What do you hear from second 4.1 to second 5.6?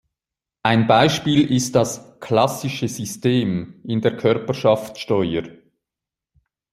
Körperschaftsteuer.